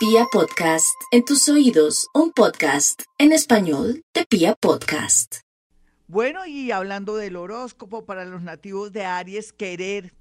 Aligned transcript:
Pia 0.00 0.24
Podcast, 0.32 0.98
en 1.10 1.26
tus 1.26 1.46
oídos, 1.50 2.08
un 2.14 2.32
podcast 2.32 3.02
en 3.18 3.32
español 3.32 4.02
de 4.14 4.24
Pia 4.24 4.54
Podcast. 4.54 5.40
Bueno, 6.06 6.46
y 6.46 6.70
hablando 6.70 7.16
del 7.16 7.36
horóscopo 7.36 8.06
para 8.06 8.24
los 8.24 8.40
nativos 8.40 8.92
de 8.92 9.04
Aries, 9.04 9.52
querer 9.52 10.14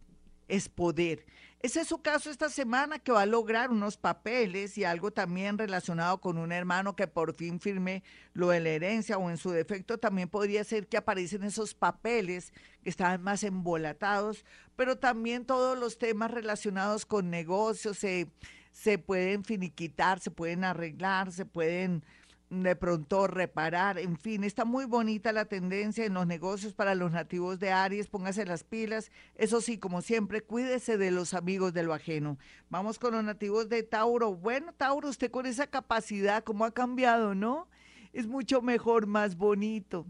es 0.49 0.67
poder. 0.67 1.25
Ese 1.61 1.79
es 1.79 1.87
su 1.87 2.01
caso 2.01 2.29
esta 2.29 2.49
semana 2.49 2.99
que 2.99 3.13
va 3.13 3.21
a 3.21 3.25
lograr 3.25 3.69
unos 3.69 3.95
papeles 3.95 4.77
y 4.77 4.83
algo 4.83 5.11
también 5.11 5.57
relacionado 5.57 6.19
con 6.19 6.37
un 6.37 6.51
hermano 6.51 6.97
que 6.97 7.07
por 7.07 7.33
fin 7.33 7.61
firme 7.61 8.03
lo 8.33 8.49
de 8.49 8.59
la 8.59 8.69
herencia 8.69 9.17
o 9.17 9.29
en 9.29 9.37
su 9.37 9.51
defecto 9.51 9.97
también 9.97 10.27
podría 10.27 10.65
ser 10.65 10.87
que 10.87 10.97
aparecen 10.97 11.43
esos 11.43 11.73
papeles 11.73 12.51
que 12.83 12.89
estaban 12.89 13.21
más 13.21 13.43
embolatados, 13.43 14.43
pero 14.75 14.97
también 14.97 15.45
todos 15.45 15.79
los 15.79 15.97
temas 15.97 16.31
relacionados 16.31 17.05
con 17.05 17.29
negocios 17.29 17.97
se, 17.97 18.29
se 18.71 18.97
pueden 18.97 19.43
finiquitar, 19.43 20.19
se 20.19 20.31
pueden 20.31 20.63
arreglar, 20.63 21.31
se 21.31 21.45
pueden 21.45 22.03
de 22.49 22.75
pronto 22.75 23.27
reparar, 23.27 23.99
en 23.99 24.17
fin, 24.17 24.43
está 24.43 24.65
muy 24.65 24.85
bonita 24.85 25.31
la 25.31 25.45
tendencia 25.45 26.05
en 26.05 26.15
los 26.15 26.25
negocios 26.25 26.73
para 26.73 26.95
los 26.95 27.11
nativos 27.11 27.59
de 27.59 27.71
Aries, 27.71 28.07
póngase 28.07 28.43
las 28.45 28.63
pilas, 28.63 29.11
eso 29.35 29.61
sí, 29.61 29.77
como 29.77 30.01
siempre, 30.01 30.41
cuídese 30.41 30.97
de 30.97 31.11
los 31.11 31.35
amigos 31.35 31.73
de 31.73 31.83
lo 31.83 31.93
ajeno. 31.93 32.39
Vamos 32.69 32.97
con 32.97 33.13
los 33.13 33.23
nativos 33.23 33.69
de 33.69 33.83
Tauro. 33.83 34.33
Bueno, 34.33 34.73
Tauro, 34.73 35.09
usted 35.09 35.29
con 35.29 35.45
esa 35.45 35.67
capacidad, 35.67 36.43
¿cómo 36.43 36.65
ha 36.65 36.71
cambiado, 36.71 37.35
no? 37.35 37.67
Es 38.13 38.25
mucho 38.25 38.63
mejor, 38.63 39.05
más 39.05 39.35
bonito. 39.35 40.07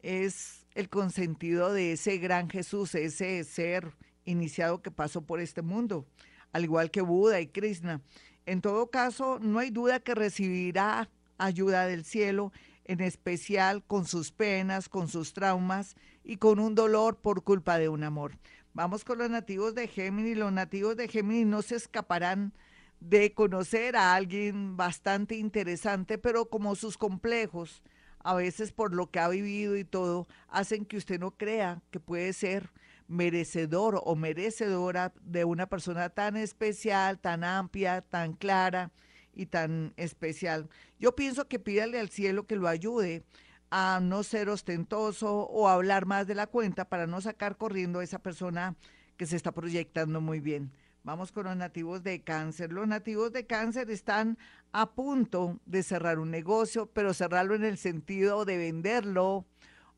Es 0.00 0.66
el 0.74 0.90
consentido 0.90 1.72
de 1.72 1.92
ese 1.92 2.18
gran 2.18 2.50
Jesús, 2.50 2.94
ese 2.94 3.42
ser 3.44 3.94
iniciado 4.26 4.82
que 4.82 4.90
pasó 4.90 5.22
por 5.22 5.40
este 5.40 5.62
mundo, 5.62 6.06
al 6.52 6.64
igual 6.64 6.90
que 6.90 7.00
Buda 7.00 7.40
y 7.40 7.48
Krishna. 7.48 8.00
En 8.46 8.60
todo 8.60 8.90
caso, 8.90 9.38
no 9.40 9.58
hay 9.58 9.70
duda 9.70 10.00
que 10.00 10.14
recibirá 10.14 11.10
ayuda 11.36 11.86
del 11.86 12.04
cielo, 12.04 12.52
en 12.84 13.00
especial 13.00 13.84
con 13.84 14.06
sus 14.06 14.32
penas, 14.32 14.88
con 14.88 15.08
sus 15.08 15.34
traumas 15.34 15.96
y 16.24 16.36
con 16.36 16.58
un 16.58 16.74
dolor 16.74 17.18
por 17.18 17.44
culpa 17.44 17.78
de 17.78 17.88
un 17.88 18.02
amor. 18.02 18.38
Vamos 18.72 19.04
con 19.04 19.18
los 19.18 19.28
nativos 19.28 19.74
de 19.74 19.88
Géminis. 19.88 20.36
Los 20.36 20.52
nativos 20.52 20.96
de 20.96 21.08
Géminis 21.08 21.46
no 21.46 21.62
se 21.62 21.76
escaparán 21.76 22.52
de 23.00 23.32
conocer 23.32 23.96
a 23.96 24.14
alguien 24.14 24.76
bastante 24.76 25.36
interesante, 25.36 26.18
pero 26.18 26.48
como 26.48 26.74
sus 26.74 26.96
complejos, 26.96 27.82
a 28.20 28.34
veces 28.34 28.72
por 28.72 28.94
lo 28.94 29.10
que 29.10 29.20
ha 29.20 29.28
vivido 29.28 29.76
y 29.76 29.84
todo, 29.84 30.26
hacen 30.48 30.84
que 30.84 30.96
usted 30.96 31.20
no 31.20 31.32
crea 31.32 31.82
que 31.90 32.00
puede 32.00 32.32
ser 32.32 32.72
merecedor 33.08 34.00
o 34.04 34.14
merecedora 34.14 35.12
de 35.22 35.44
una 35.44 35.66
persona 35.66 36.10
tan 36.10 36.36
especial, 36.36 37.18
tan 37.18 37.42
amplia, 37.42 38.02
tan 38.02 38.34
clara 38.34 38.92
y 39.34 39.46
tan 39.46 39.94
especial. 39.96 40.68
Yo 40.98 41.16
pienso 41.16 41.48
que 41.48 41.58
pídale 41.58 41.98
al 41.98 42.10
cielo 42.10 42.46
que 42.46 42.56
lo 42.56 42.68
ayude 42.68 43.24
a 43.70 44.00
no 44.02 44.22
ser 44.22 44.48
ostentoso 44.48 45.46
o 45.46 45.68
hablar 45.68 46.06
más 46.06 46.26
de 46.26 46.34
la 46.34 46.46
cuenta 46.46 46.88
para 46.88 47.06
no 47.06 47.20
sacar 47.20 47.56
corriendo 47.56 48.00
a 48.00 48.04
esa 48.04 48.18
persona 48.18 48.76
que 49.16 49.26
se 49.26 49.36
está 49.36 49.52
proyectando 49.52 50.20
muy 50.20 50.40
bien. 50.40 50.72
Vamos 51.02 51.32
con 51.32 51.44
los 51.44 51.56
nativos 51.56 52.02
de 52.02 52.22
cáncer. 52.22 52.72
Los 52.72 52.86
nativos 52.86 53.32
de 53.32 53.46
cáncer 53.46 53.90
están 53.90 54.38
a 54.72 54.90
punto 54.92 55.58
de 55.64 55.82
cerrar 55.82 56.18
un 56.18 56.30
negocio, 56.30 56.86
pero 56.92 57.14
cerrarlo 57.14 57.54
en 57.54 57.64
el 57.64 57.78
sentido 57.78 58.44
de 58.44 58.58
venderlo 58.58 59.46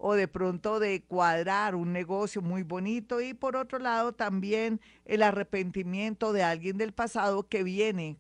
o 0.03 0.15
de 0.15 0.29
pronto 0.29 0.81
de 0.81 1.03
cuadrar 1.03 1.75
un 1.75 1.93
negocio 1.93 2.41
muy 2.41 2.63
bonito 2.63 3.21
y 3.21 3.35
por 3.35 3.55
otro 3.55 3.79
lado 3.79 4.13
también 4.13 4.81
el 5.05 5.23
arrepentimiento 5.23 6.33
de 6.33 6.43
alguien 6.43 6.79
del 6.79 6.93
pasado 6.93 7.47
que 7.47 7.63
viene 7.63 8.19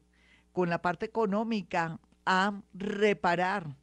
con 0.52 0.68
la 0.68 0.82
parte 0.82 1.06
económica 1.06 1.98
a 2.26 2.60
reparar 2.74 3.76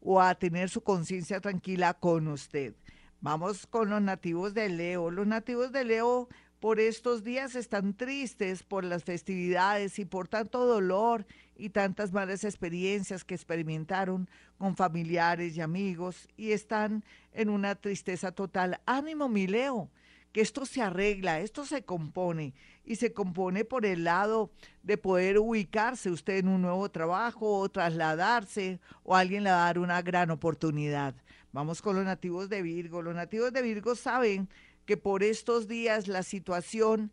o 0.00 0.22
a 0.22 0.34
tener 0.34 0.70
su 0.70 0.82
conciencia 0.82 1.40
tranquila 1.40 1.92
con 1.92 2.26
usted. 2.28 2.74
Vamos 3.20 3.66
con 3.66 3.90
los 3.90 4.00
nativos 4.00 4.54
de 4.54 4.70
Leo. 4.70 5.10
Los 5.10 5.26
nativos 5.26 5.72
de 5.72 5.84
Leo 5.84 6.28
por 6.62 6.78
estos 6.78 7.24
días 7.24 7.56
están 7.56 7.92
tristes 7.92 8.62
por 8.62 8.84
las 8.84 9.02
festividades 9.02 9.98
y 9.98 10.04
por 10.04 10.28
tanto 10.28 10.64
dolor 10.64 11.26
y 11.56 11.70
tantas 11.70 12.12
malas 12.12 12.44
experiencias 12.44 13.24
que 13.24 13.34
experimentaron 13.34 14.30
con 14.58 14.76
familiares 14.76 15.56
y 15.56 15.60
amigos 15.60 16.28
y 16.36 16.52
están 16.52 17.02
en 17.32 17.48
una 17.48 17.74
tristeza 17.74 18.30
total. 18.30 18.80
Ánimo, 18.86 19.28
mi 19.28 19.48
Leo 19.48 19.90
que 20.30 20.40
esto 20.40 20.64
se 20.64 20.80
arregla, 20.80 21.40
esto 21.40 21.66
se 21.66 21.84
compone 21.84 22.54
y 22.84 22.94
se 22.94 23.12
compone 23.12 23.64
por 23.64 23.84
el 23.84 24.04
lado 24.04 24.52
de 24.84 24.96
poder 24.96 25.40
ubicarse 25.40 26.10
usted 26.10 26.38
en 26.38 26.48
un 26.48 26.62
nuevo 26.62 26.88
trabajo 26.92 27.58
o 27.58 27.68
trasladarse 27.68 28.78
o 29.02 29.16
alguien 29.16 29.42
le 29.42 29.50
va 29.50 29.64
a 29.64 29.66
dar 29.66 29.80
una 29.80 30.00
gran 30.00 30.30
oportunidad. 30.30 31.16
Vamos 31.52 31.82
con 31.82 31.96
los 31.96 32.04
nativos 32.04 32.48
de 32.48 32.62
Virgo. 32.62 33.02
Los 33.02 33.16
nativos 33.16 33.52
de 33.52 33.62
Virgo 33.62 33.94
saben 33.94 34.48
que 34.84 34.96
por 34.96 35.22
estos 35.22 35.68
días 35.68 36.08
la 36.08 36.22
situación 36.22 37.12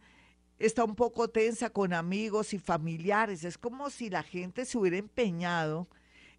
está 0.57 0.84
un 0.84 0.96
poco 0.96 1.30
tensa 1.30 1.69
con 1.69 1.94
amigos 1.94 2.53
y 2.53 2.59
familiares. 2.59 3.44
Es 3.44 3.57
como 3.57 3.90
si 3.90 4.09
la 4.09 4.24
gente 4.24 4.66
se 4.66 4.78
hubiera 4.78 4.97
empeñado 4.97 5.88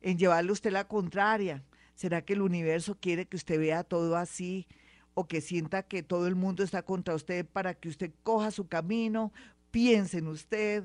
en 0.03 0.19
llevarle 0.19 0.51
a 0.51 0.53
usted 0.55 0.73
la 0.73 0.89
contraria. 0.89 1.63
¿Será 1.95 2.23
que 2.23 2.33
el 2.33 2.43
universo 2.43 2.97
quiere 2.99 3.27
que 3.27 3.37
usted 3.37 3.59
vea 3.59 3.85
todo 3.85 4.17
así? 4.17 4.67
o 5.15 5.27
que 5.27 5.41
sienta 5.41 5.83
que 5.83 6.03
todo 6.03 6.27
el 6.27 6.35
mundo 6.35 6.63
está 6.63 6.83
contra 6.83 7.15
usted 7.15 7.47
para 7.47 7.75
que 7.75 7.89
usted 7.89 8.11
coja 8.23 8.51
su 8.51 8.69
camino, 8.69 9.33
piense 9.71 10.19
en 10.19 10.29
usted, 10.29 10.85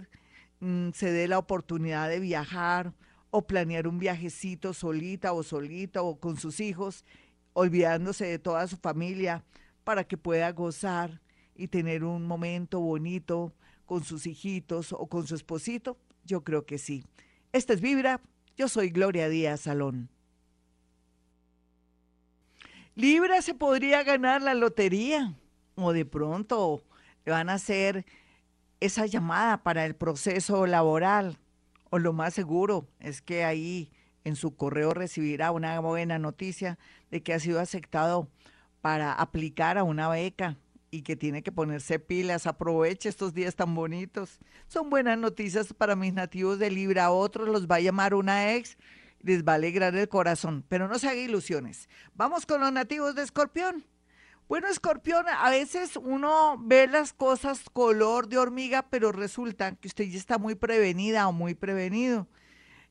mm, 0.59 0.89
se 0.91 1.11
dé 1.11 1.27
la 1.27 1.37
oportunidad 1.37 2.09
de 2.09 2.19
viajar 2.19 2.93
o 3.29 3.45
planear 3.45 3.87
un 3.87 3.99
viajecito 3.99 4.73
solita 4.73 5.33
o 5.33 5.43
solita 5.43 6.01
o 6.01 6.19
con 6.19 6.37
sus 6.37 6.59
hijos, 6.59 7.05
olvidándose 7.53 8.25
de 8.25 8.39
toda 8.39 8.67
su 8.67 8.77
familia 8.77 9.43
para 9.85 10.03
que 10.03 10.17
pueda 10.17 10.51
gozar 10.51 11.21
y 11.55 11.69
tener 11.69 12.03
un 12.03 12.27
momento 12.27 12.81
bonito 12.81 13.53
con 13.85 14.03
sus 14.03 14.27
hijitos 14.27 14.91
o 14.91 15.07
con 15.07 15.25
su 15.25 15.35
esposito? 15.35 15.97
Yo 16.25 16.43
creo 16.43 16.65
que 16.65 16.77
sí. 16.77 17.05
Esta 17.53 17.71
es 17.71 17.79
Vibra. 17.79 18.19
Yo 18.57 18.67
soy 18.67 18.89
Gloria 18.89 19.29
Díaz 19.29 19.61
Salón. 19.61 20.09
Libra 22.95 23.41
se 23.41 23.53
podría 23.53 24.03
ganar 24.03 24.41
la 24.41 24.53
lotería 24.53 25.35
o 25.75 25.93
de 25.93 26.05
pronto 26.05 26.83
le 27.25 27.31
van 27.31 27.49
a 27.49 27.53
hacer 27.53 28.05
esa 28.79 29.05
llamada 29.05 29.63
para 29.63 29.85
el 29.85 29.95
proceso 29.95 30.65
laboral 30.65 31.37
o 31.89 31.99
lo 31.99 32.13
más 32.13 32.33
seguro 32.33 32.87
es 32.99 33.21
que 33.21 33.43
ahí 33.43 33.91
en 34.23 34.35
su 34.35 34.55
correo 34.55 34.93
recibirá 34.93 35.51
una 35.51 35.79
buena 35.81 36.19
noticia 36.19 36.79
de 37.11 37.21
que 37.21 37.33
ha 37.33 37.39
sido 37.39 37.59
aceptado 37.59 38.29
para 38.85 39.13
aplicar 39.13 39.79
a 39.79 39.83
una 39.83 40.09
beca 40.09 40.59
y 40.91 41.01
que 41.01 41.15
tiene 41.15 41.41
que 41.41 41.51
ponerse 41.51 41.97
pilas. 41.97 42.45
Aproveche 42.45 43.09
estos 43.09 43.33
días 43.33 43.55
tan 43.55 43.73
bonitos. 43.73 44.37
Son 44.67 44.91
buenas 44.91 45.17
noticias 45.17 45.73
para 45.73 45.95
mis 45.95 46.13
nativos 46.13 46.59
de 46.59 46.69
Libra. 46.69 47.05
A 47.05 47.09
otros 47.09 47.49
los 47.49 47.65
va 47.65 47.77
a 47.77 47.79
llamar 47.79 48.13
una 48.13 48.53
ex 48.53 48.77
les 49.21 49.43
va 49.43 49.53
a 49.53 49.55
alegrar 49.55 49.95
el 49.95 50.07
corazón, 50.07 50.63
pero 50.69 50.87
no 50.87 50.99
se 50.99 51.07
haga 51.07 51.19
ilusiones. 51.19 51.89
Vamos 52.13 52.45
con 52.45 52.61
los 52.61 52.71
nativos 52.71 53.15
de 53.15 53.23
Escorpión. 53.23 53.83
Bueno, 54.47 54.67
Escorpión, 54.67 55.25
a 55.29 55.49
veces 55.49 55.95
uno 55.95 56.55
ve 56.59 56.85
las 56.85 57.11
cosas 57.11 57.63
color 57.73 58.27
de 58.27 58.37
hormiga, 58.37 58.85
pero 58.91 59.11
resulta 59.11 59.73
que 59.77 59.87
usted 59.87 60.03
ya 60.03 60.19
está 60.19 60.37
muy 60.37 60.53
prevenida 60.53 61.27
o 61.27 61.31
muy 61.31 61.55
prevenido. 61.55 62.27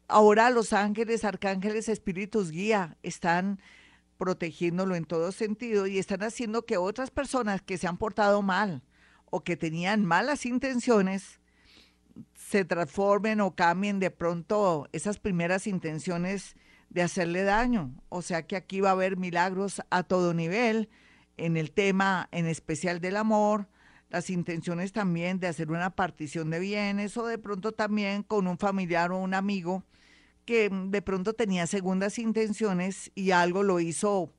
Ahora 0.09 0.51
los 0.51 0.73
ángeles, 0.73 1.25
arcángeles, 1.25 1.89
espíritus 1.89 2.51
guía 2.51 2.97
están 3.05 3.61
protegiéndolo 4.19 4.95
en 4.95 5.05
todo 5.05 5.33
sentido 5.33 5.87
y 5.87 5.99
están 5.99 6.23
haciendo 6.23 6.65
que 6.65 6.77
otras 6.77 7.11
personas 7.11 7.63
que 7.63 7.79
se 7.79 7.87
han 7.87 7.99
portado 7.99 8.43
mal 8.43 8.83
o 9.27 9.43
que 9.43 9.57
tenían 9.57 10.05
malas 10.05 10.47
intenciones, 10.47 11.41
se 12.35 12.65
transformen 12.65 13.41
o 13.41 13.55
cambien 13.55 13.99
de 13.99 14.11
pronto 14.11 14.89
esas 14.93 15.19
primeras 15.19 15.67
intenciones 15.67 16.57
de 16.91 17.03
hacerle 17.03 17.43
daño. 17.43 17.93
O 18.09 18.23
sea 18.23 18.47
que 18.47 18.57
aquí 18.57 18.81
va 18.81 18.91
a 18.91 18.93
haber 18.93 19.17
milagros 19.17 19.83
a 19.91 20.05
todo 20.05 20.35
nivel, 20.35 20.89
en 21.37 21.57
el 21.57 21.73
tema 21.73 22.29
en 22.31 22.47
especial 22.47 23.01
del 23.01 23.17
amor, 23.17 23.69
las 24.09 24.31
intenciones 24.31 24.93
también 24.93 25.41
de 25.41 25.49
hacer 25.49 25.73
una 25.73 25.91
partición 25.91 26.51
de 26.51 26.61
bienes 26.61 27.17
o 27.17 27.27
de 27.27 27.39
pronto 27.39 27.73
también 27.73 28.23
con 28.23 28.47
un 28.47 28.59
familiar 28.59 29.11
o 29.11 29.19
un 29.19 29.35
amigo 29.35 29.83
que 30.45 30.71
de 30.71 31.03
pronto 31.03 31.33
tenía 31.33 31.67
segundas 31.67 32.19
intenciones 32.19 33.11
y 33.15 33.31
algo 33.31 33.63
lo 33.63 33.81
hizo 33.81 34.33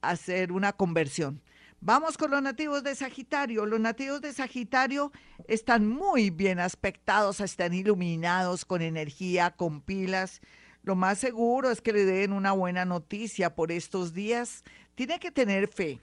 hacer 0.00 0.52
una 0.52 0.72
conversión. 0.72 1.42
Vamos 1.80 2.18
con 2.18 2.32
los 2.32 2.42
nativos 2.42 2.82
de 2.82 2.94
Sagitario. 2.96 3.64
Los 3.64 3.78
nativos 3.78 4.20
de 4.20 4.32
Sagitario 4.32 5.12
están 5.46 5.86
muy 5.86 6.30
bien 6.30 6.58
aspectados, 6.58 7.40
están 7.40 7.72
iluminados 7.72 8.64
con 8.64 8.82
energía, 8.82 9.52
con 9.52 9.80
pilas. 9.80 10.40
Lo 10.82 10.96
más 10.96 11.18
seguro 11.18 11.70
es 11.70 11.80
que 11.80 11.92
le 11.92 12.04
den 12.04 12.32
una 12.32 12.52
buena 12.52 12.84
noticia 12.84 13.54
por 13.54 13.70
estos 13.70 14.12
días. 14.12 14.64
Tiene 14.96 15.20
que 15.20 15.30
tener 15.30 15.68
fe. 15.68 16.00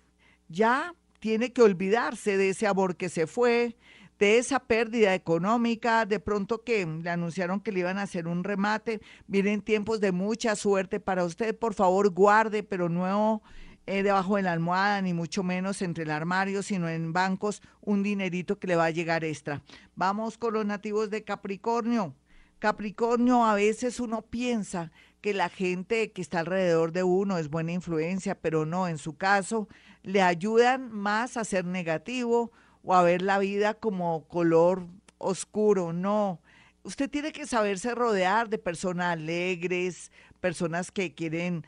Ya 0.48 0.96
tiene 1.20 1.52
que 1.52 1.62
olvidarse 1.62 2.38
de 2.38 2.50
ese 2.50 2.68
amor 2.68 2.96
que 2.96 3.10
se 3.10 3.28
fue, 3.28 3.76
de 4.20 4.38
esa 4.38 4.60
pérdida 4.60 5.14
económica, 5.14 6.06
de 6.06 6.20
pronto 6.20 6.64
que 6.64 6.86
le 6.86 7.10
anunciaron 7.10 7.60
que 7.60 7.72
le 7.72 7.82
iban 7.82 7.98
a 7.98 8.04
hacer 8.04 8.28
un 8.28 8.44
remate, 8.44 9.02
vienen 9.28 9.62
tiempos 9.62 10.00
de 10.00 10.12
mucha 10.12 10.56
suerte 10.56 11.00
para 11.00 11.26
usted, 11.26 11.58
por 11.58 11.74
favor 11.74 12.10
guarde, 12.12 12.64
pero 12.64 12.88
no 12.88 13.42
eh, 13.88 14.04
debajo 14.04 14.38
de 14.38 14.44
la 14.44 14.54
almohada, 14.54 15.02
ni 15.02 15.14
mucho 15.14 15.44
menos 15.44 15.82
entre 15.82 16.06
el 16.06 16.12
armario, 16.12 16.64
sino 16.64 16.90
en 16.90 17.14
bancos, 17.14 17.62
un 17.82 18.04
dinerito 18.04 18.58
que 18.58 18.68
le 18.68 18.76
va 18.76 18.86
a 18.86 18.92
llegar 18.92 19.24
extra. 19.24 19.62
Vamos 19.96 20.38
con 20.38 20.54
los 20.54 20.66
nativos 20.66 21.10
de 21.10 21.24
Capricornio. 21.24 22.16
Capricornio, 22.60 23.46
a 23.46 23.54
veces 23.54 24.00
uno 24.00 24.22
piensa 24.24 24.92
que 25.22 25.34
la 25.34 25.50
gente 25.50 26.12
que 26.12 26.22
está 26.22 26.40
alrededor 26.40 26.94
de 26.94 27.04
uno 27.04 27.38
es 27.38 27.50
buena 27.50 27.74
influencia, 27.74 28.40
pero 28.40 28.66
no, 28.66 28.88
en 28.88 28.98
su 28.98 29.18
caso, 29.18 29.68
le 30.04 30.22
ayudan 30.22 30.92
más 30.92 31.36
a 31.36 31.44
ser 31.44 31.66
negativo 31.66 32.52
o 32.86 32.94
a 32.94 33.04
ver 33.04 33.22
la 33.22 33.40
vida 33.40 33.74
como 33.74 34.28
color 34.28 34.88
oscuro, 35.18 35.92
no. 35.92 36.40
Usted 36.84 37.10
tiene 37.10 37.32
que 37.32 37.48
saberse 37.48 37.96
rodear 37.96 38.48
de 38.48 38.60
personas 38.60 39.14
alegres, 39.14 40.12
personas 40.40 40.92
que 40.92 41.14
quieren 41.14 41.66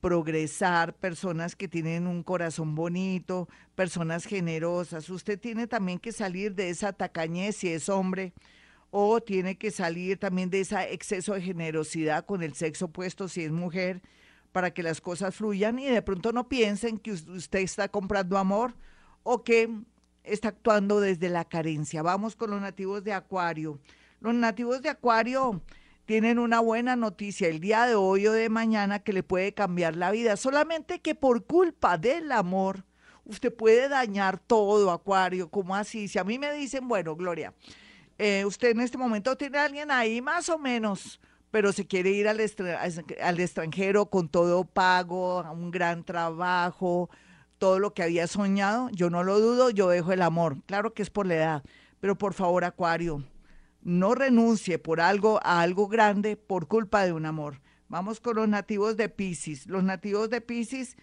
progresar, 0.00 0.94
personas 0.94 1.56
que 1.56 1.66
tienen 1.66 2.06
un 2.06 2.22
corazón 2.22 2.74
bonito, 2.74 3.48
personas 3.74 4.24
generosas. 4.24 5.08
Usted 5.10 5.40
tiene 5.40 5.66
también 5.66 5.98
que 5.98 6.12
salir 6.12 6.54
de 6.54 6.70
esa 6.70 6.92
tacañez 6.92 7.56
si 7.56 7.68
es 7.68 7.88
hombre 7.88 8.32
o 8.90 9.20
tiene 9.20 9.56
que 9.56 9.70
salir 9.70 10.18
también 10.18 10.50
de 10.50 10.60
ese 10.60 10.92
exceso 10.92 11.34
de 11.34 11.42
generosidad 11.42 12.26
con 12.26 12.42
el 12.42 12.54
sexo 12.54 12.86
opuesto 12.86 13.28
si 13.28 13.42
es 13.42 13.52
mujer 13.52 14.02
para 14.52 14.72
que 14.72 14.82
las 14.82 15.00
cosas 15.00 15.34
fluyan 15.34 15.78
y 15.78 15.86
de 15.86 16.02
pronto 16.02 16.32
no 16.32 16.48
piensen 16.48 16.98
que 16.98 17.12
usted 17.12 17.60
está 17.60 17.88
comprando 17.88 18.36
amor 18.36 18.74
o 19.22 19.44
que 19.44 19.70
está 20.32 20.48
actuando 20.48 21.00
desde 21.00 21.28
la 21.28 21.44
carencia. 21.44 22.02
Vamos 22.02 22.36
con 22.36 22.50
los 22.50 22.60
nativos 22.60 23.04
de 23.04 23.12
Acuario. 23.12 23.78
Los 24.20 24.34
nativos 24.34 24.82
de 24.82 24.88
Acuario 24.88 25.62
tienen 26.06 26.38
una 26.38 26.60
buena 26.60 26.96
noticia 26.96 27.48
el 27.48 27.60
día 27.60 27.86
de 27.86 27.94
hoy 27.94 28.26
o 28.26 28.32
de 28.32 28.48
mañana 28.48 28.98
que 28.98 29.12
le 29.12 29.22
puede 29.22 29.54
cambiar 29.54 29.96
la 29.96 30.10
vida, 30.10 30.36
solamente 30.36 31.00
que 31.00 31.14
por 31.14 31.44
culpa 31.44 31.98
del 31.98 32.32
amor 32.32 32.84
usted 33.24 33.54
puede 33.54 33.88
dañar 33.88 34.38
todo, 34.38 34.90
Acuario, 34.90 35.50
como 35.50 35.76
así? 35.76 36.08
Si 36.08 36.18
a 36.18 36.24
mí 36.24 36.38
me 36.38 36.52
dicen, 36.52 36.88
bueno, 36.88 37.14
Gloria, 37.14 37.54
eh, 38.18 38.44
usted 38.44 38.70
en 38.70 38.80
este 38.80 38.98
momento 38.98 39.36
tiene 39.36 39.58
a 39.58 39.64
alguien 39.64 39.90
ahí 39.90 40.20
más 40.20 40.48
o 40.48 40.58
menos, 40.58 41.20
pero 41.50 41.72
se 41.72 41.86
quiere 41.86 42.10
ir 42.10 42.28
al, 42.28 42.40
extranjero 42.40 44.06
con 44.06 44.28
todo 44.28 44.64
pago, 44.64 45.42
un 45.52 45.70
gran 45.70 46.04
trabajo, 46.04 47.08
todo 47.60 47.78
lo 47.78 47.92
que 47.94 48.02
había 48.02 48.26
soñado, 48.26 48.88
yo 48.90 49.10
no 49.10 49.22
lo 49.22 49.38
dudo, 49.38 49.70
yo 49.70 49.88
dejo 49.90 50.12
el 50.12 50.22
amor. 50.22 50.56
Claro 50.66 50.94
que 50.94 51.02
es 51.02 51.10
por 51.10 51.26
la 51.26 51.34
edad, 51.34 51.62
pero 52.00 52.16
por 52.16 52.32
favor, 52.34 52.64
Acuario, 52.64 53.22
no 53.82 54.14
renuncie 54.14 54.78
por 54.78 55.00
algo 55.00 55.38
a 55.44 55.60
algo 55.60 55.86
grande 55.86 56.36
por 56.36 56.66
culpa 56.66 57.04
de 57.04 57.12
un 57.12 57.26
amor. 57.26 57.60
Vamos 57.88 58.18
con 58.18 58.36
los 58.36 58.48
nativos 58.48 58.96
de 58.96 59.10
Pisces. 59.10 59.66
Los 59.66 59.84
nativos 59.84 60.30
de 60.30 60.40
Pisces 60.40 60.96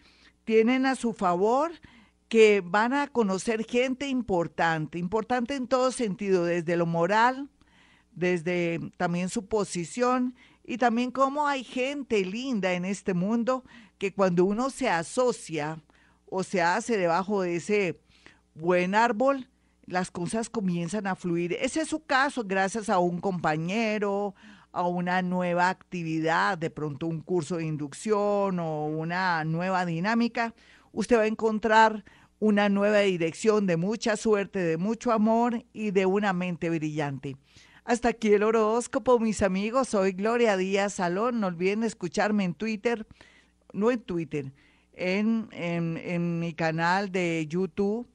tienen 0.45 0.87
a 0.87 0.95
su 0.95 1.13
favor 1.13 1.71
que 2.27 2.61
van 2.65 2.93
a 2.93 3.07
conocer 3.07 3.63
gente 3.63 4.07
importante, 4.07 4.97
importante 4.97 5.55
en 5.55 5.67
todo 5.67 5.91
sentido, 5.91 6.43
desde 6.43 6.75
lo 6.75 6.87
moral, 6.87 7.49
desde 8.13 8.79
también 8.97 9.29
su 9.29 9.45
posición 9.45 10.35
y 10.63 10.77
también 10.77 11.11
cómo 11.11 11.47
hay 11.47 11.63
gente 11.63 12.25
linda 12.25 12.73
en 12.73 12.83
este 12.83 13.13
mundo 13.13 13.63
que 13.99 14.11
cuando 14.11 14.43
uno 14.43 14.71
se 14.71 14.89
asocia 14.89 15.83
o 16.29 16.43
se 16.43 16.61
hace 16.61 16.97
debajo 16.97 17.41
de 17.41 17.57
ese 17.57 17.99
buen 18.53 18.95
árbol, 18.95 19.47
las 19.85 20.11
cosas 20.11 20.49
comienzan 20.49 21.07
a 21.07 21.15
fluir. 21.15 21.53
Ese 21.53 21.81
es 21.81 21.87
su 21.87 22.03
caso 22.03 22.43
gracias 22.45 22.89
a 22.89 22.99
un 22.99 23.19
compañero, 23.19 24.35
a 24.71 24.87
una 24.87 25.21
nueva 25.21 25.69
actividad, 25.69 26.57
de 26.57 26.69
pronto 26.69 27.07
un 27.07 27.21
curso 27.21 27.57
de 27.57 27.65
inducción 27.65 28.59
o 28.59 28.85
una 28.85 29.43
nueva 29.45 29.85
dinámica. 29.85 30.53
Usted 30.91 31.17
va 31.17 31.21
a 31.21 31.27
encontrar 31.27 32.03
una 32.39 32.69
nueva 32.69 32.99
dirección 32.99 33.65
de 33.65 33.77
mucha 33.77 34.15
suerte, 34.15 34.59
de 34.59 34.77
mucho 34.77 35.11
amor 35.11 35.65
y 35.73 35.91
de 35.91 36.05
una 36.05 36.33
mente 36.33 36.69
brillante. 36.69 37.37
Hasta 37.83 38.09
aquí 38.09 38.33
el 38.33 38.43
horóscopo, 38.43 39.17
mis 39.17 39.41
amigos. 39.41 39.87
Soy 39.87 40.11
Gloria 40.11 40.57
Díaz 40.57 40.95
Salón. 40.95 41.39
No 41.39 41.47
olviden 41.47 41.83
escucharme 41.83 42.43
en 42.43 42.53
Twitter, 42.53 43.07
no 43.71 43.91
en 43.91 44.01
Twitter, 44.01 44.51
en, 44.97 45.47
en, 45.51 45.97
en 45.97 46.39
mi 46.39 46.53
canal 46.53 47.11
de 47.11 47.45
YouTube 47.47 48.07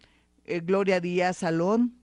eh, 0.44 0.60
Gloria 0.60 1.00
Díaz 1.00 1.38
Salón. 1.38 1.96